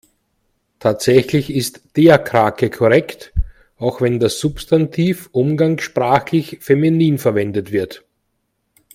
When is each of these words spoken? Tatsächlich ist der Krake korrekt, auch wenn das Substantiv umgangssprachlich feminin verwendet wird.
Tatsächlich 0.79 1.51
ist 1.51 1.95
der 1.95 2.17
Krake 2.17 2.71
korrekt, 2.71 3.35
auch 3.77 4.01
wenn 4.01 4.19
das 4.19 4.39
Substantiv 4.39 5.29
umgangssprachlich 5.31 6.57
feminin 6.61 7.19
verwendet 7.19 7.71
wird. 7.71 8.03